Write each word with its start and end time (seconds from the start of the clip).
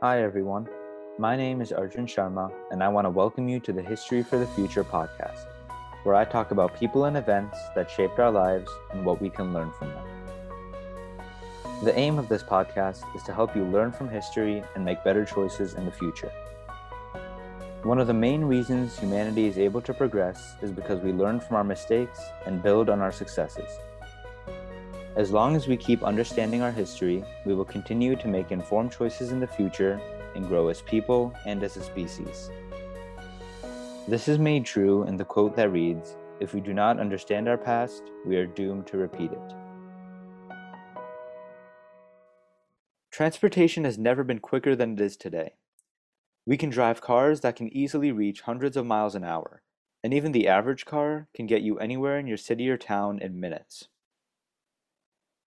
Hi, 0.00 0.22
everyone. 0.22 0.68
My 1.18 1.34
name 1.34 1.60
is 1.60 1.72
Arjun 1.72 2.06
Sharma, 2.06 2.52
and 2.70 2.84
I 2.84 2.88
want 2.88 3.06
to 3.06 3.10
welcome 3.10 3.48
you 3.48 3.58
to 3.58 3.72
the 3.72 3.82
History 3.82 4.22
for 4.22 4.38
the 4.38 4.46
Future 4.46 4.84
podcast, 4.84 5.46
where 6.04 6.14
I 6.14 6.24
talk 6.24 6.52
about 6.52 6.78
people 6.78 7.06
and 7.06 7.16
events 7.16 7.58
that 7.74 7.90
shaped 7.90 8.20
our 8.20 8.30
lives 8.30 8.70
and 8.92 9.04
what 9.04 9.20
we 9.20 9.28
can 9.28 9.52
learn 9.52 9.72
from 9.72 9.88
them. 9.88 10.04
The 11.82 11.98
aim 11.98 12.16
of 12.16 12.28
this 12.28 12.44
podcast 12.44 13.12
is 13.16 13.24
to 13.24 13.34
help 13.34 13.56
you 13.56 13.64
learn 13.64 13.90
from 13.90 14.08
history 14.08 14.62
and 14.76 14.84
make 14.84 15.02
better 15.02 15.24
choices 15.24 15.74
in 15.74 15.84
the 15.84 15.90
future. 15.90 16.30
One 17.82 17.98
of 17.98 18.06
the 18.06 18.14
main 18.14 18.44
reasons 18.44 18.96
humanity 19.00 19.48
is 19.48 19.58
able 19.58 19.80
to 19.80 19.92
progress 19.92 20.54
is 20.62 20.70
because 20.70 21.02
we 21.02 21.10
learn 21.10 21.40
from 21.40 21.56
our 21.56 21.64
mistakes 21.64 22.20
and 22.46 22.62
build 22.62 22.88
on 22.88 23.00
our 23.00 23.10
successes. 23.10 23.80
As 25.18 25.32
long 25.32 25.56
as 25.56 25.66
we 25.66 25.76
keep 25.76 26.04
understanding 26.04 26.62
our 26.62 26.70
history, 26.70 27.24
we 27.44 27.52
will 27.52 27.64
continue 27.64 28.14
to 28.14 28.28
make 28.28 28.52
informed 28.52 28.92
choices 28.92 29.32
in 29.32 29.40
the 29.40 29.48
future 29.48 30.00
and 30.36 30.46
grow 30.46 30.68
as 30.68 30.80
people 30.82 31.34
and 31.44 31.64
as 31.64 31.76
a 31.76 31.82
species. 31.82 32.52
This 34.06 34.28
is 34.28 34.38
made 34.38 34.64
true 34.64 35.02
in 35.02 35.16
the 35.16 35.24
quote 35.24 35.56
that 35.56 35.72
reads 35.72 36.14
If 36.38 36.54
we 36.54 36.60
do 36.60 36.72
not 36.72 37.00
understand 37.00 37.48
our 37.48 37.58
past, 37.58 38.04
we 38.24 38.36
are 38.36 38.46
doomed 38.46 38.86
to 38.86 38.96
repeat 38.96 39.32
it. 39.32 39.54
Transportation 43.10 43.82
has 43.82 43.98
never 43.98 44.22
been 44.22 44.38
quicker 44.38 44.76
than 44.76 44.92
it 44.92 45.00
is 45.00 45.16
today. 45.16 45.54
We 46.46 46.56
can 46.56 46.70
drive 46.70 47.00
cars 47.00 47.40
that 47.40 47.56
can 47.56 47.76
easily 47.76 48.12
reach 48.12 48.42
hundreds 48.42 48.76
of 48.76 48.86
miles 48.86 49.16
an 49.16 49.24
hour, 49.24 49.62
and 50.04 50.14
even 50.14 50.30
the 50.30 50.46
average 50.46 50.84
car 50.84 51.26
can 51.34 51.48
get 51.48 51.62
you 51.62 51.76
anywhere 51.80 52.20
in 52.20 52.28
your 52.28 52.36
city 52.36 52.70
or 52.70 52.76
town 52.76 53.18
in 53.18 53.40
minutes. 53.40 53.88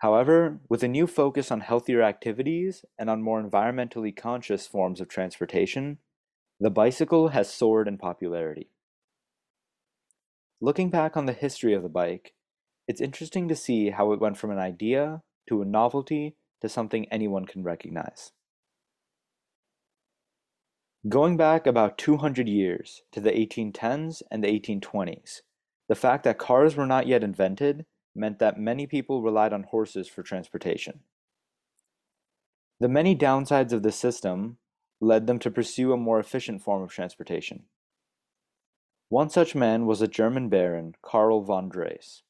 However, 0.02 0.60
with 0.68 0.82
a 0.82 0.88
new 0.88 1.06
focus 1.06 1.52
on 1.52 1.60
healthier 1.60 2.02
activities 2.02 2.84
and 2.98 3.08
on 3.08 3.22
more 3.22 3.40
environmentally 3.40 4.16
conscious 4.16 4.66
forms 4.66 5.00
of 5.00 5.08
transportation, 5.08 6.00
the 6.60 6.72
bicycle 6.72 7.28
has 7.28 7.54
soared 7.54 7.88
in 7.88 8.00
popularity. 8.00 8.72
Looking 10.60 10.90
back 10.90 11.16
on 11.16 11.28
the 11.28 11.34
history 11.34 11.76
of 11.76 11.84
the 11.84 11.90
bike, 11.90 12.34
it's 12.88 13.00
interesting 13.00 13.48
to 13.48 13.56
see 13.56 13.92
how 13.92 14.12
it 14.12 14.20
went 14.20 14.38
from 14.38 14.50
an 14.50 14.58
idea 14.58 15.22
to 15.48 15.62
a 15.62 15.66
novelty 15.66 16.36
to 16.62 16.70
something 16.70 17.08
anyone 17.10 17.46
can 17.46 17.62
recognize. 17.62 18.32
Going 21.08 21.38
back 21.38 21.68
about 21.68 22.00
200 22.00 22.48
years 22.48 23.04
to 23.12 23.22
the 23.22 23.32
1810s 23.32 24.24
and 24.32 24.44
the 24.44 24.48
1820s, 24.48 25.42
the 25.88 25.96
fact 25.96 26.24
that 26.24 26.40
cars 26.40 26.76
were 26.76 26.88
not 26.88 27.06
yet 27.06 27.24
invented 27.24 27.86
meant 28.16 28.40
that 28.40 28.60
many 28.60 28.88
people 28.88 29.22
relied 29.22 29.54
on 29.54 29.64
horses 29.64 30.08
for 30.08 30.24
transportation. 30.24 31.02
The 32.80 32.90
many 32.90 33.16
downsides 33.16 33.72
of 33.72 33.84
the 33.84 33.92
system 33.92 34.58
led 35.00 35.28
them 35.28 35.40
to 35.40 35.52
pursue 35.52 35.94
a 35.94 35.98
more 35.98 36.20
efficient 36.20 36.62
form 36.62 36.84
of 36.84 36.92
transportation. 36.92 37.64
One 39.10 39.30
such 39.30 39.56
man 39.56 39.86
was 39.86 40.02
a 40.02 40.08
German 40.08 40.50
baron, 40.50 40.96
Karl 41.02 41.42
von 41.44 41.70
Drais. 41.70 42.24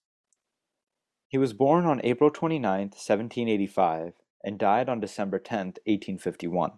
He 1.27 1.37
was 1.37 1.53
born 1.53 1.85
on 1.85 2.01
April 2.03 2.29
29, 2.29 2.63
1785, 2.63 4.13
and 4.43 4.57
died 4.57 4.89
on 4.89 4.99
December 4.99 5.39
10, 5.39 5.57
1851. 5.85 6.71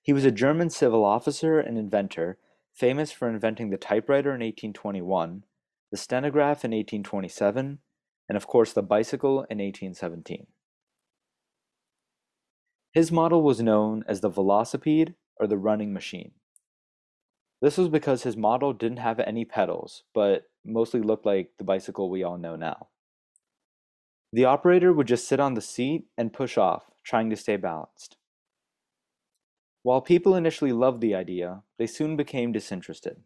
He 0.00 0.12
was 0.12 0.24
a 0.24 0.30
German 0.30 0.70
civil 0.70 1.04
officer 1.04 1.60
and 1.60 1.76
inventor, 1.76 2.38
famous 2.72 3.12
for 3.12 3.28
inventing 3.28 3.70
the 3.70 3.76
typewriter 3.76 4.30
in 4.30 4.40
1821 4.40 5.44
the 5.90 5.96
stenograph 5.96 6.64
in 6.64 6.72
1827, 6.72 7.78
and 8.28 8.36
of 8.36 8.46
course 8.46 8.72
the 8.72 8.82
bicycle 8.82 9.38
in 9.50 9.58
1817. 9.58 10.46
His 12.92 13.12
model 13.12 13.42
was 13.42 13.60
known 13.60 14.04
as 14.08 14.20
the 14.20 14.30
velocipede 14.30 15.14
or 15.36 15.46
the 15.46 15.58
running 15.58 15.92
machine. 15.92 16.32
This 17.60 17.76
was 17.76 17.88
because 17.88 18.22
his 18.22 18.36
model 18.36 18.72
didn't 18.72 18.98
have 18.98 19.18
any 19.20 19.44
pedals, 19.44 20.04
but 20.14 20.44
mostly 20.64 21.00
looked 21.00 21.26
like 21.26 21.50
the 21.58 21.64
bicycle 21.64 22.08
we 22.08 22.22
all 22.22 22.38
know 22.38 22.56
now. 22.56 22.88
The 24.32 24.44
operator 24.44 24.92
would 24.92 25.06
just 25.06 25.26
sit 25.26 25.40
on 25.40 25.54
the 25.54 25.60
seat 25.60 26.04
and 26.16 26.32
push 26.32 26.58
off, 26.58 26.90
trying 27.02 27.30
to 27.30 27.36
stay 27.36 27.56
balanced. 27.56 28.16
While 29.82 30.02
people 30.02 30.34
initially 30.34 30.72
loved 30.72 31.00
the 31.00 31.14
idea, 31.14 31.62
they 31.78 31.86
soon 31.86 32.16
became 32.16 32.52
disinterested. 32.52 33.22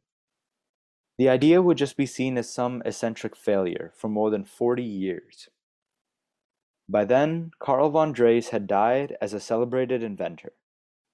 The 1.19 1.29
idea 1.29 1.61
would 1.61 1.77
just 1.77 1.97
be 1.97 2.07
seen 2.07 2.39
as 2.39 2.53
some 2.53 2.83
eccentric 2.85 3.37
failure 3.37 3.93
for 3.97 4.09
more 4.09 4.31
than 4.31 4.45
40 4.45 4.83
years. 4.83 5.49
By 6.89 7.05
then, 7.05 7.53
Karl 7.59 7.91
von 7.91 8.13
Drais 8.13 8.49
had 8.49 8.67
died 8.67 9.17
as 9.21 9.33
a 9.33 9.41
celebrated 9.41 10.03
inventor, 10.03 10.53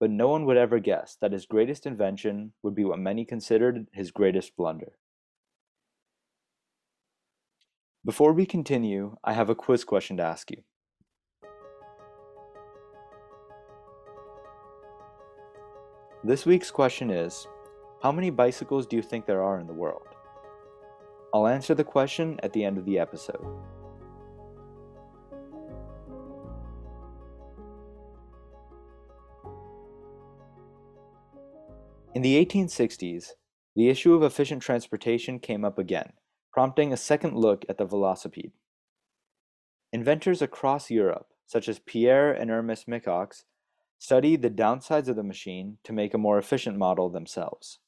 but 0.00 0.10
no 0.10 0.28
one 0.28 0.44
would 0.46 0.56
ever 0.56 0.78
guess 0.78 1.16
that 1.20 1.32
his 1.32 1.46
greatest 1.46 1.86
invention 1.86 2.52
would 2.62 2.74
be 2.74 2.84
what 2.84 2.98
many 2.98 3.24
considered 3.24 3.86
his 3.92 4.10
greatest 4.10 4.56
blunder. 4.56 4.92
Before 8.04 8.32
we 8.32 8.46
continue, 8.46 9.16
I 9.24 9.34
have 9.34 9.50
a 9.50 9.54
quiz 9.54 9.84
question 9.84 10.16
to 10.16 10.22
ask 10.22 10.50
you. 10.50 10.62
This 16.24 16.46
week's 16.46 16.70
question 16.70 17.10
is 17.10 17.46
how 18.00 18.12
many 18.12 18.30
bicycles 18.30 18.86
do 18.86 18.94
you 18.94 19.02
think 19.02 19.26
there 19.26 19.42
are 19.42 19.58
in 19.58 19.66
the 19.66 19.72
world? 19.72 20.06
I'll 21.34 21.48
answer 21.48 21.74
the 21.74 21.84
question 21.84 22.38
at 22.42 22.52
the 22.52 22.64
end 22.64 22.78
of 22.78 22.84
the 22.84 22.98
episode. 22.98 23.44
In 32.14 32.22
the 32.22 32.44
1860s, 32.44 33.32
the 33.74 33.88
issue 33.88 34.14
of 34.14 34.22
efficient 34.22 34.62
transportation 34.62 35.38
came 35.38 35.64
up 35.64 35.78
again, 35.78 36.12
prompting 36.52 36.92
a 36.92 36.96
second 36.96 37.36
look 37.36 37.64
at 37.68 37.78
the 37.78 37.86
velocipede. 37.86 38.52
Inventors 39.92 40.40
across 40.40 40.90
Europe, 40.90 41.28
such 41.46 41.68
as 41.68 41.78
Pierre 41.80 42.32
and 42.32 42.50
Ernest 42.50 42.88
Micox, 42.88 43.44
studied 43.98 44.42
the 44.42 44.50
downsides 44.50 45.08
of 45.08 45.16
the 45.16 45.22
machine 45.22 45.78
to 45.82 45.92
make 45.92 46.14
a 46.14 46.18
more 46.18 46.38
efficient 46.38 46.78
model 46.78 47.08
themselves. 47.08 47.80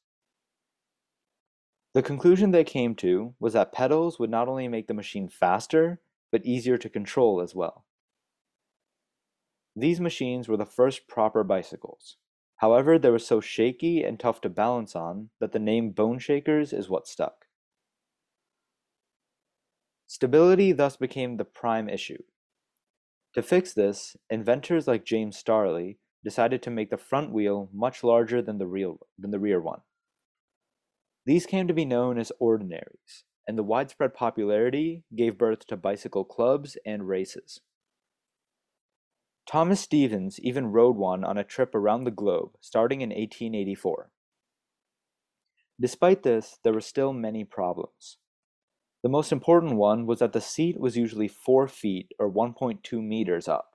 The 1.93 2.01
conclusion 2.01 2.51
they 2.51 2.63
came 2.63 2.95
to 2.95 3.35
was 3.39 3.53
that 3.53 3.73
pedals 3.73 4.17
would 4.17 4.29
not 4.29 4.47
only 4.47 4.67
make 4.67 4.87
the 4.87 4.93
machine 4.93 5.27
faster, 5.27 5.99
but 6.31 6.45
easier 6.45 6.77
to 6.77 6.89
control 6.89 7.41
as 7.41 7.53
well. 7.53 7.85
These 9.75 9.99
machines 9.99 10.47
were 10.47 10.57
the 10.57 10.65
first 10.65 11.07
proper 11.07 11.43
bicycles. 11.43 12.17
However, 12.57 12.97
they 12.97 13.09
were 13.09 13.19
so 13.19 13.41
shaky 13.41 14.03
and 14.03 14.19
tough 14.19 14.39
to 14.41 14.49
balance 14.49 14.95
on 14.95 15.29
that 15.39 15.51
the 15.51 15.59
name 15.59 15.91
Bone 15.91 16.19
Shakers 16.19 16.71
is 16.71 16.89
what 16.89 17.07
stuck. 17.07 17.47
Stability 20.07 20.71
thus 20.71 20.97
became 20.97 21.37
the 21.37 21.45
prime 21.45 21.89
issue. 21.89 22.21
To 23.33 23.41
fix 23.41 23.73
this, 23.73 24.15
inventors 24.29 24.87
like 24.87 25.05
James 25.05 25.37
Starley 25.37 25.99
decided 26.23 26.61
to 26.63 26.69
make 26.69 26.89
the 26.89 26.97
front 26.97 27.31
wheel 27.31 27.69
much 27.73 28.03
larger 28.03 28.41
than 28.41 28.57
the, 28.57 28.67
real, 28.67 28.99
than 29.17 29.31
the 29.31 29.39
rear 29.39 29.59
one. 29.59 29.81
These 31.25 31.45
came 31.45 31.67
to 31.67 31.73
be 31.73 31.85
known 31.85 32.17
as 32.17 32.31
ordinaries, 32.39 33.25
and 33.47 33.57
the 33.57 33.63
widespread 33.63 34.13
popularity 34.13 35.03
gave 35.15 35.37
birth 35.37 35.67
to 35.67 35.77
bicycle 35.77 36.25
clubs 36.25 36.77
and 36.85 37.07
races. 37.07 37.61
Thomas 39.45 39.81
Stevens 39.81 40.39
even 40.39 40.67
rode 40.67 40.95
one 40.95 41.23
on 41.23 41.37
a 41.37 41.43
trip 41.43 41.75
around 41.75 42.03
the 42.03 42.11
globe 42.11 42.51
starting 42.61 43.01
in 43.01 43.09
1884. 43.09 44.09
Despite 45.79 46.23
this, 46.23 46.59
there 46.63 46.73
were 46.73 46.81
still 46.81 47.11
many 47.11 47.43
problems. 47.43 48.17
The 49.03 49.09
most 49.09 49.31
important 49.31 49.75
one 49.75 50.05
was 50.05 50.19
that 50.19 50.31
the 50.31 50.41
seat 50.41 50.79
was 50.79 50.95
usually 50.95 51.27
4 51.27 51.67
feet 51.67 52.11
or 52.19 52.31
1.2 52.31 53.03
meters 53.03 53.47
up. 53.47 53.71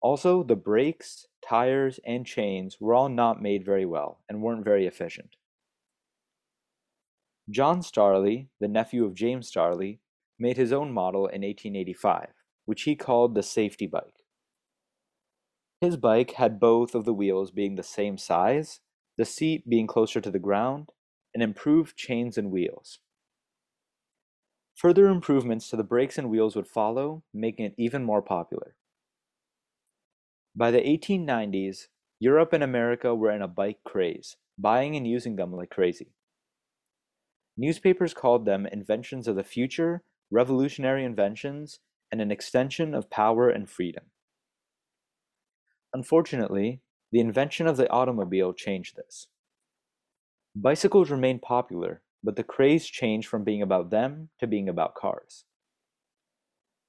Also, 0.00 0.42
the 0.42 0.56
brakes, 0.56 1.26
tires, 1.42 1.98
and 2.06 2.24
chains 2.24 2.76
were 2.80 2.94
all 2.94 3.08
not 3.08 3.42
made 3.42 3.64
very 3.64 3.86
well 3.86 4.20
and 4.28 4.42
weren't 4.42 4.64
very 4.64 4.86
efficient. 4.86 5.36
John 7.50 7.82
Starley, 7.82 8.50
the 8.60 8.68
nephew 8.68 9.06
of 9.06 9.14
James 9.14 9.48
Starley, 9.48 10.00
made 10.38 10.58
his 10.58 10.72
own 10.72 10.92
model 10.92 11.26
in 11.26 11.42
1885, 11.42 12.28
which 12.66 12.82
he 12.82 12.94
called 12.94 13.34
the 13.34 13.42
safety 13.42 13.86
bike. 13.86 14.24
His 15.80 15.96
bike 15.96 16.32
had 16.32 16.60
both 16.60 16.94
of 16.94 17.04
the 17.04 17.14
wheels 17.14 17.50
being 17.50 17.76
the 17.76 17.82
same 17.82 18.18
size, 18.18 18.80
the 19.16 19.24
seat 19.24 19.68
being 19.68 19.86
closer 19.86 20.20
to 20.20 20.30
the 20.30 20.38
ground, 20.38 20.92
and 21.32 21.42
improved 21.42 21.96
chains 21.96 22.36
and 22.36 22.50
wheels. 22.50 22.98
Further 24.74 25.08
improvements 25.08 25.70
to 25.70 25.76
the 25.76 25.84
brakes 25.84 26.18
and 26.18 26.30
wheels 26.30 26.54
would 26.54 26.68
follow, 26.68 27.22
making 27.32 27.64
it 27.64 27.74
even 27.78 28.04
more 28.04 28.22
popular. 28.22 28.76
By 30.54 30.70
the 30.70 30.80
1890s, 30.80 31.86
Europe 32.20 32.52
and 32.52 32.62
America 32.62 33.14
were 33.14 33.30
in 33.30 33.42
a 33.42 33.48
bike 33.48 33.82
craze, 33.84 34.36
buying 34.58 34.96
and 34.96 35.06
using 35.06 35.36
them 35.36 35.52
like 35.52 35.70
crazy. 35.70 36.12
Newspapers 37.60 38.14
called 38.14 38.44
them 38.44 38.66
inventions 38.66 39.26
of 39.26 39.34
the 39.34 39.42
future, 39.42 40.04
revolutionary 40.30 41.04
inventions, 41.04 41.80
and 42.12 42.20
an 42.20 42.30
extension 42.30 42.94
of 42.94 43.10
power 43.10 43.50
and 43.50 43.68
freedom. 43.68 44.04
Unfortunately, 45.92 46.82
the 47.10 47.18
invention 47.18 47.66
of 47.66 47.76
the 47.76 47.90
automobile 47.90 48.52
changed 48.52 48.94
this. 48.94 49.26
Bicycles 50.54 51.10
remained 51.10 51.42
popular, 51.42 52.00
but 52.22 52.36
the 52.36 52.44
craze 52.44 52.86
changed 52.86 53.26
from 53.26 53.42
being 53.42 53.62
about 53.62 53.90
them 53.90 54.28
to 54.38 54.46
being 54.46 54.68
about 54.68 54.94
cars. 54.94 55.44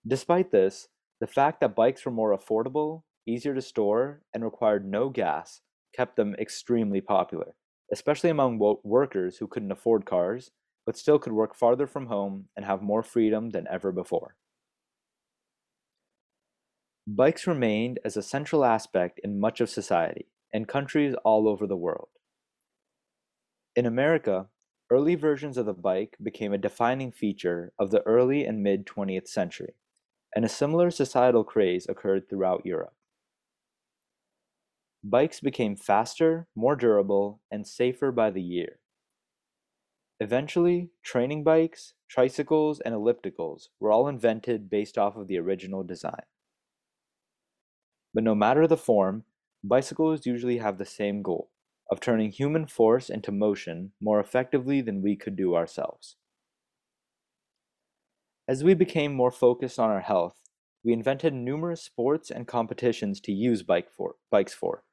Despite 0.07 0.51
this, 0.51 0.87
the 1.19 1.27
fact 1.27 1.61
that 1.61 1.75
bikes 1.75 2.05
were 2.05 2.11
more 2.11 2.37
affordable, 2.37 3.03
easier 3.25 3.55
to 3.55 3.61
store, 3.61 4.21
and 4.35 4.43
required 4.43 4.85
no 4.85 5.09
gas 5.09 5.61
kept 5.95 6.15
them 6.15 6.35
extremely 6.35 7.01
popular, 7.01 7.55
especially 7.91 8.29
among 8.29 8.59
wo- 8.59 8.81
workers 8.83 9.37
who 9.37 9.47
couldn't 9.47 9.71
afford 9.71 10.05
cars, 10.05 10.51
but 10.85 10.97
still 10.97 11.19
could 11.19 11.33
work 11.33 11.55
farther 11.55 11.87
from 11.87 12.07
home 12.07 12.49
and 12.55 12.65
have 12.65 12.81
more 12.81 13.03
freedom 13.03 13.51
than 13.51 13.67
ever 13.69 13.91
before. 13.91 14.35
Bikes 17.07 17.45
remained 17.45 17.99
as 18.05 18.15
a 18.15 18.21
central 18.23 18.63
aspect 18.63 19.19
in 19.19 19.37
much 19.37 19.59
of 19.59 19.69
society 19.69 20.31
and 20.53 20.65
countries 20.65 21.13
all 21.25 21.45
over 21.49 21.67
the 21.67 21.75
world. 21.75 22.07
In 23.75 23.87
America, 23.87 24.51
early 24.91 25.15
versions 25.15 25.57
of 25.57 25.65
the 25.65 25.73
bike 25.73 26.15
became 26.21 26.53
a 26.53 26.57
defining 26.59 27.11
feature 27.11 27.73
of 27.79 27.89
the 27.89 28.03
early 28.03 28.45
and 28.45 28.61
mid 28.61 28.85
20th 28.85 29.27
century, 29.27 29.73
and 30.35 30.45
a 30.45 30.49
similar 30.49 30.91
societal 30.91 31.43
craze 31.43 31.87
occurred 31.89 32.29
throughout 32.29 32.65
Europe. 32.65 32.95
Bikes 35.03 35.39
became 35.39 35.77
faster, 35.77 36.47
more 36.55 36.75
durable, 36.75 37.41
and 37.49 37.65
safer 37.65 38.11
by 38.11 38.31
the 38.31 38.41
year. 38.41 38.79
Eventually, 40.19 40.91
training 41.01 41.45
bikes, 41.45 41.93
tricycles, 42.09 42.81
and 42.81 42.93
ellipticals 42.93 43.69
were 43.79 43.91
all 43.91 44.09
invented 44.09 44.69
based 44.69 44.97
off 44.97 45.15
of 45.15 45.27
the 45.27 45.37
original 45.37 45.83
design. 45.83 46.23
But 48.13 48.25
no 48.25 48.35
matter 48.35 48.67
the 48.67 48.75
form, 48.75 49.23
bicycles 49.63 50.25
usually 50.25 50.57
have 50.57 50.77
the 50.77 50.85
same 50.85 51.21
goal 51.21 51.51
of 51.89 52.01
turning 52.01 52.31
human 52.31 52.67
force 52.67 53.09
into 53.09 53.31
motion 53.31 53.93
more 54.01 54.19
effectively 54.19 54.81
than 54.81 55.01
we 55.01 55.15
could 55.15 55.37
do 55.37 55.55
ourselves. 55.55 56.17
As 58.49 58.63
we 58.63 58.73
became 58.73 59.13
more 59.13 59.31
focused 59.31 59.79
on 59.79 59.89
our 59.89 60.01
health, 60.01 60.41
we 60.83 60.91
invented 60.91 61.33
numerous 61.33 61.81
sports 61.83 62.29
and 62.29 62.47
competitions 62.47 63.21
to 63.21 63.31
use 63.31 63.63
bike 63.63 63.89
for, 63.89 64.15
bikes 64.29 64.53
for, 64.53 64.83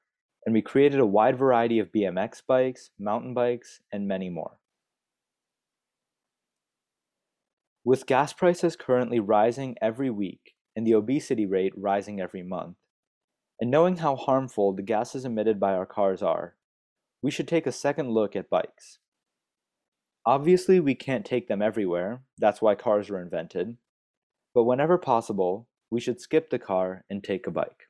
and 0.46 0.54
we 0.54 0.62
created 0.62 1.00
a 1.00 1.06
wide 1.06 1.36
variety 1.36 1.80
of 1.80 1.90
BMX 1.90 2.40
bikes, 2.46 2.90
mountain 2.98 3.34
bikes, 3.34 3.80
and 3.92 4.06
many 4.06 4.30
more. 4.30 4.58
With 7.84 8.06
gas 8.06 8.32
prices 8.32 8.76
currently 8.76 9.18
rising 9.18 9.76
every 9.82 10.08
week 10.08 10.54
and 10.76 10.86
the 10.86 10.94
obesity 10.94 11.46
rate 11.46 11.72
rising 11.76 12.20
every 12.20 12.44
month, 12.44 12.76
and 13.60 13.70
knowing 13.70 13.96
how 13.96 14.14
harmful 14.14 14.72
the 14.72 14.82
gases 14.82 15.24
emitted 15.24 15.58
by 15.58 15.74
our 15.74 15.86
cars 15.86 16.22
are, 16.22 16.54
we 17.22 17.30
should 17.30 17.48
take 17.48 17.66
a 17.66 17.72
second 17.72 18.10
look 18.10 18.36
at 18.36 18.50
bikes. 18.50 18.98
Obviously, 20.24 20.78
we 20.78 20.94
can't 20.94 21.24
take 21.24 21.48
them 21.48 21.62
everywhere, 21.62 22.22
that's 22.38 22.62
why 22.62 22.74
cars 22.74 23.10
were 23.10 23.22
invented, 23.22 23.76
but 24.54 24.64
whenever 24.64 24.98
possible, 24.98 25.68
we 25.90 26.00
should 26.00 26.20
skip 26.20 26.50
the 26.50 26.58
car 26.58 27.04
and 27.08 27.24
take 27.24 27.46
a 27.46 27.50
bike. 27.50 27.85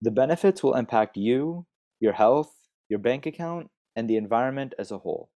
The 0.00 0.10
benefits 0.10 0.62
will 0.62 0.74
impact 0.74 1.16
you, 1.16 1.66
your 2.00 2.12
health, 2.12 2.52
your 2.88 3.00
bank 3.00 3.26
account, 3.26 3.68
and 3.96 4.08
the 4.08 4.16
environment 4.16 4.74
as 4.78 4.92
a 4.92 4.98
whole. 4.98 5.30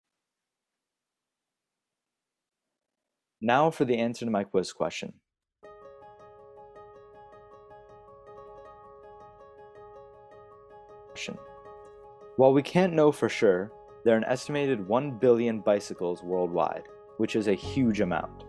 Now 3.41 3.71
for 3.71 3.85
the 3.85 3.97
answer 3.97 4.25
to 4.25 4.31
my 4.31 4.43
quiz 4.43 4.71
question. 4.71 5.13
While 12.37 12.53
we 12.53 12.63
can't 12.63 12.93
know 12.93 13.11
for 13.11 13.29
sure, 13.29 13.71
there 14.03 14.15
are 14.15 14.17
an 14.17 14.23
estimated 14.23 14.87
1 14.87 15.19
billion 15.19 15.59
bicycles 15.59 16.23
worldwide, 16.23 16.83
which 17.17 17.35
is 17.35 17.47
a 17.47 17.53
huge 17.53 18.01
amount. 18.01 18.45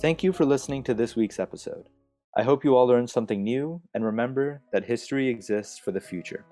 Thank 0.00 0.22
you 0.22 0.32
for 0.32 0.44
listening 0.44 0.82
to 0.84 0.94
this 0.94 1.16
week's 1.16 1.38
episode. 1.40 1.88
I 2.36 2.42
hope 2.42 2.64
you 2.64 2.76
all 2.76 2.86
learned 2.86 3.08
something 3.08 3.42
new 3.42 3.80
and 3.94 4.04
remember 4.04 4.60
that 4.72 4.84
history 4.84 5.28
exists 5.28 5.78
for 5.78 5.92
the 5.92 6.00
future. 6.00 6.44